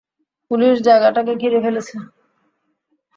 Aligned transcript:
Police 0.51 0.75
জায়গাটাকে 0.79 1.33
ঘিরে 1.35 1.59
ফেলেছে। 1.63 1.95